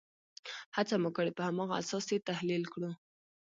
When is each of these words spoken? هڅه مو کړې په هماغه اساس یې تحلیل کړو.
هڅه 0.75 0.95
مو 1.01 1.09
کړې 1.17 1.31
په 1.37 1.41
هماغه 1.47 1.73
اساس 1.81 2.05
یې 2.13 2.25
تحلیل 2.29 2.63
کړو. 2.73 2.91